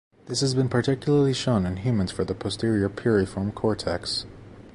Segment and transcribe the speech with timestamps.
[0.25, 4.25] This has been particularly shown in humans for the posterior piriform cortex.